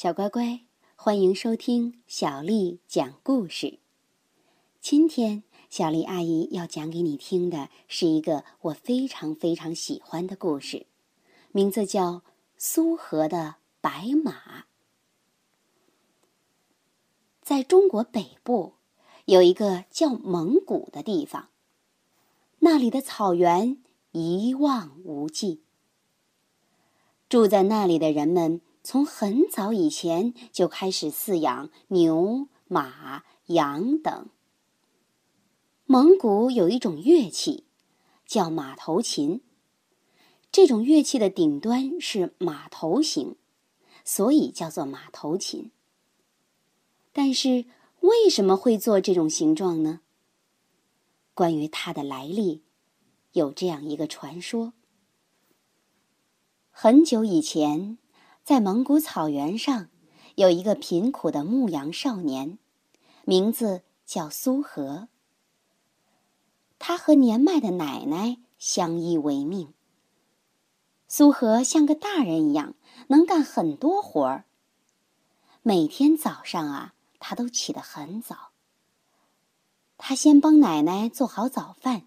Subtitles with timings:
[0.00, 0.60] 小乖乖，
[0.94, 3.80] 欢迎收听小丽讲故事。
[4.80, 10.86] 今天，小丽阿姨要讲给你听的是一个我非常非常喜欢的故事，
[11.50, 12.12] 名字叫
[12.56, 14.60] 《苏河的白马》。
[17.42, 18.74] 在中国北部，
[19.24, 21.48] 有一个叫蒙古的地方，
[22.60, 25.62] 那里的草原一望无际。
[27.28, 28.60] 住在那里的人们。
[28.90, 34.30] 从很早以前就开始饲养牛、马、羊等。
[35.84, 37.64] 蒙古有一种乐器，
[38.24, 39.42] 叫马头琴。
[40.50, 43.36] 这种乐器的顶端是马头形，
[44.06, 45.70] 所以叫做马头琴。
[47.12, 47.66] 但是
[48.00, 50.00] 为什么会做这种形状呢？
[51.34, 52.62] 关于它的来历，
[53.32, 54.72] 有这样一个传说：
[56.70, 57.98] 很久以前。
[58.48, 59.90] 在蒙古草原上，
[60.36, 62.56] 有一个贫苦的牧羊少年，
[63.26, 65.08] 名字叫苏和。
[66.78, 69.74] 他和年迈的奶奶相依为命。
[71.08, 72.72] 苏和像个大人一样，
[73.08, 74.46] 能干很多活儿。
[75.60, 78.52] 每天早上啊，他都起得很早。
[79.98, 82.04] 他先帮奶奶做好早饭，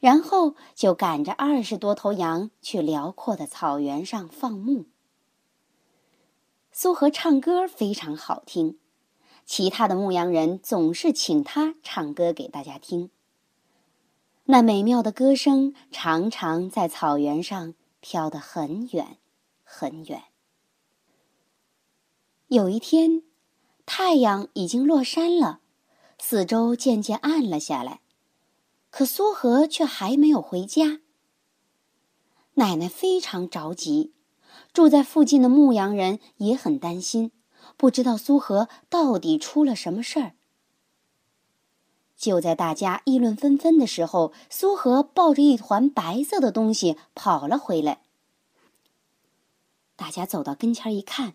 [0.00, 4.86] 然后就赶着二十多头羊去辽阔的草原上放牧。
[6.82, 8.78] 苏和唱歌非常好听，
[9.44, 13.10] 其他的牧羊人总是请他唱歌给大家听。
[14.44, 19.18] 那美妙的歌声常常在草原上飘得很远，
[19.62, 20.22] 很远。
[22.48, 23.24] 有一天，
[23.84, 25.60] 太阳已经落山了，
[26.18, 28.00] 四周渐渐暗了下来，
[28.88, 31.02] 可苏和却还没有回家。
[32.54, 34.14] 奶奶非常着急。
[34.72, 37.32] 住在附近的牧羊人也很担心，
[37.76, 40.32] 不知道苏和到底出了什么事儿。
[42.16, 48.02] 就在大家议论纷纷的时候，苏和抱着一团白色的东西跑了回来。
[49.96, 51.34] 大家走到跟前一看，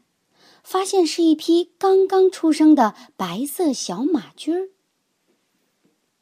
[0.64, 4.70] 发现是一匹刚刚出生的白色小马驹儿。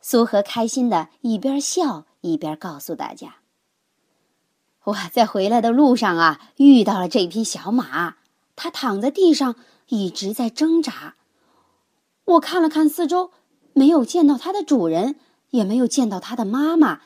[0.02, 3.43] 苏和开心的一边笑一边告诉大家。
[4.86, 8.16] 我在回来的路上啊，遇到了这匹小马，
[8.56, 9.56] 它躺在地上，
[9.88, 11.16] 一直在挣扎。
[12.26, 13.32] 我看了看四周，
[13.74, 15.16] 没有见到它的主人，
[15.52, 17.02] 也没有见到它的妈妈。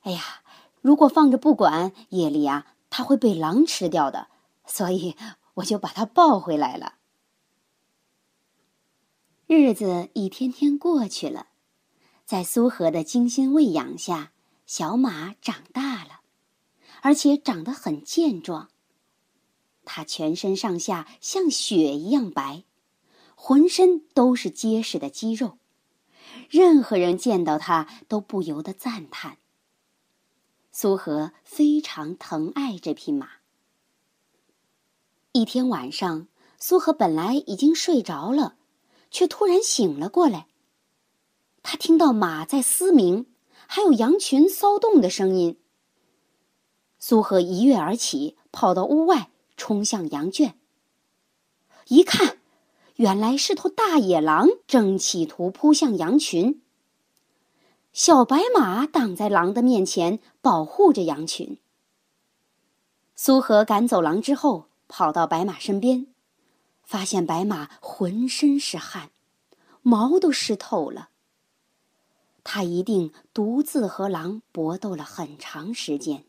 [0.00, 0.42] 哎呀，
[0.80, 4.26] 如果放着不管，夜里啊，它会被狼吃掉的，
[4.66, 5.16] 所以
[5.54, 6.94] 我就把它抱回来了。
[9.46, 11.46] 日子一天天过去了，
[12.24, 14.32] 在苏荷的精心喂养下，
[14.66, 15.91] 小马长大。
[17.02, 18.70] 而且长得很健壮。
[19.84, 22.62] 它全身上下像雪一样白，
[23.34, 25.58] 浑身都是结实的肌肉，
[26.48, 29.38] 任何人见到它都不由得赞叹。
[30.70, 33.28] 苏和非常疼爱这匹马。
[35.32, 38.56] 一天晚上，苏和本来已经睡着了，
[39.10, 40.46] 却突然醒了过来。
[41.64, 43.26] 他听到马在嘶鸣，
[43.66, 45.58] 还有羊群骚动的声音。
[47.04, 50.54] 苏荷一跃而起，跑到屋外，冲向羊圈。
[51.88, 52.38] 一看，
[52.94, 56.62] 原来是头大野狼正企图扑向羊群。
[57.92, 61.58] 小白马挡在狼的面前，保护着羊群。
[63.16, 66.06] 苏荷赶走狼之后，跑到白马身边，
[66.84, 69.10] 发现白马浑身是汗，
[69.82, 71.08] 毛都湿透了。
[72.44, 76.26] 他一定独自和狼搏斗了很长时间。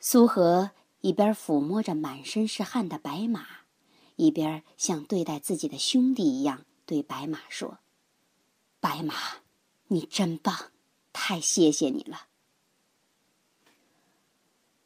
[0.00, 0.70] 苏和
[1.00, 3.46] 一边抚摸着满身是汗的白马，
[4.16, 7.78] 一边像对待自己的兄弟一样对白马说
[8.80, 9.14] ：“白马，
[9.88, 10.56] 你真棒，
[11.12, 12.26] 太谢谢你了。”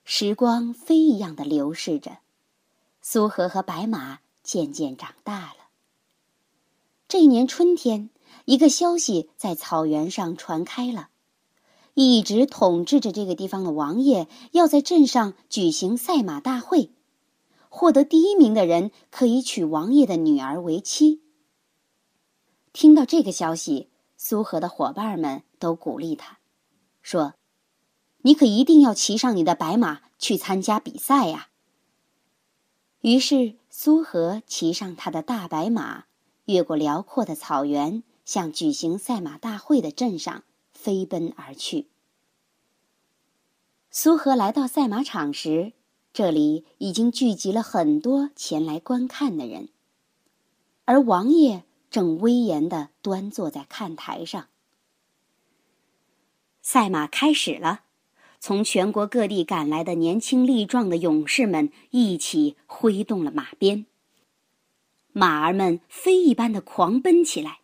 [0.05, 2.19] 时光飞一样的流逝着，
[3.01, 5.69] 苏和和白马渐渐长大了。
[7.07, 8.11] 这一年春天，
[8.47, 11.11] 一个消息在草原上传开了。
[11.95, 16.91] 一直统治着这个地方的王爷要在镇上举行赛马大会，
[17.69, 21.21] 获得第一名的人可以娶王爷的女儿为妻。
[22.73, 26.39] 听到这个消息，苏和的伙伴们都鼓励他，
[27.03, 27.35] 说
[28.25, 31.49] ：“你可一定要骑上你的白马去参加比赛呀！”
[33.03, 36.05] 于是，苏和骑上他的大白马，
[36.47, 40.45] 越过辽阔的草原，向举行赛马大会的镇上。
[40.83, 41.87] 飞奔而去。
[43.89, 45.75] 苏荷来到赛马场时，
[46.13, 49.69] 这里已经聚集了很多前来观看的人，
[50.87, 54.49] 而王爷正威严的端坐在看台上。
[56.63, 57.83] 赛马开始了，
[58.41, 63.87] 从全国各地赶来的年轻力壮的勇士们一起挥动了马鞭。
[65.13, 67.61] 马儿们飞一般的狂奔起来。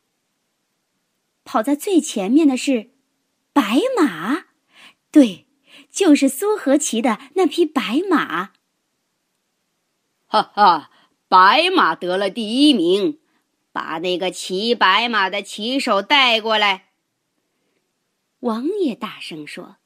[1.44, 2.90] 跑在最前面的是
[3.58, 4.44] 白马，
[5.10, 5.46] 对。
[5.90, 8.52] 就是苏和骑的那匹白马。
[10.26, 10.90] 哈哈，
[11.26, 13.18] 白马得了第一名，
[13.72, 16.90] 把那个骑白马的骑手带过来。
[18.40, 19.78] 王爷大声说。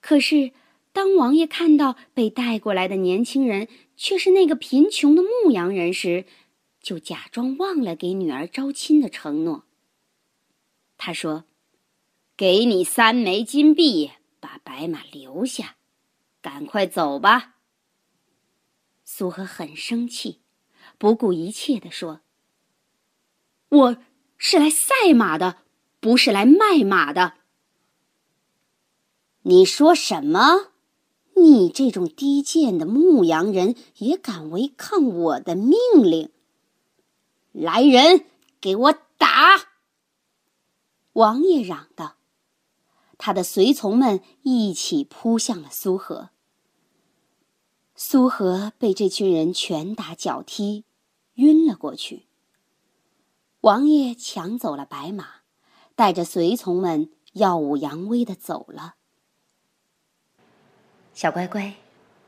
[0.00, 0.52] 可是，
[0.92, 6.24] 当王爷看到被带过来的年轻人却是那个贫穷的牧羊人时，
[6.80, 9.64] 就假装忘了给女儿招亲的承诺。
[10.96, 11.44] 他说
[12.36, 14.10] ：“给你三枚金币。”
[14.40, 15.76] 把白马留下，
[16.42, 17.54] 赶快走吧。
[19.02, 20.42] 苏荷很生气，
[20.98, 22.20] 不顾一切地说
[23.70, 23.96] ：“我
[24.36, 25.62] 是来赛马的，
[25.98, 27.38] 不是来卖马的。”
[29.44, 30.72] 你说什么？
[31.36, 36.30] 你这种低贱的牧羊人也敢违抗我的命令？
[37.50, 38.26] 来人，
[38.60, 39.70] 给我打！
[41.14, 42.16] 王爷嚷道。
[43.18, 46.30] 他的随从们一起扑向了苏荷。
[47.96, 50.84] 苏荷被这群人拳打脚踢，
[51.34, 52.26] 晕了过去。
[53.60, 55.26] 王爷抢走了白马，
[55.94, 58.96] 带着随从们耀武扬威的走了。
[61.14, 61.74] 小乖乖，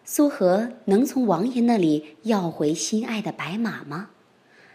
[0.05, 4.11] 苏荷能从王爷那里要回心爱的白马吗？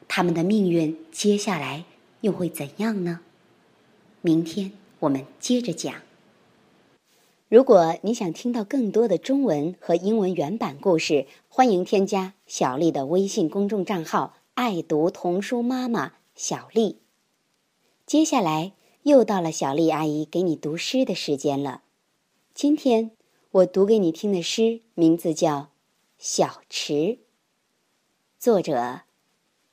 [0.10, 1.86] 他们的命运接下来
[2.20, 3.22] 又会怎样呢？
[4.20, 4.74] 明天。
[5.02, 5.96] 我们接着讲。
[7.50, 17.00] 如果你想听到更多的中文和英文原版故事，欢迎添加小丽的微信公众账号“爱读童书妈妈小丽”。
[18.06, 21.82] 接下来又到了小丽阿姨给你读诗的时间了。
[22.54, 23.10] 今天
[23.50, 25.58] 我读给你听的诗名字叫
[26.20, 26.94] 《小池》，
[28.38, 29.02] 作者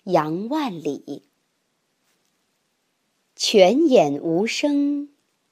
[0.04, 1.24] 杨万里。
[3.36, 5.10] 泉眼无声。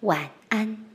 [0.00, 0.89] 晚安。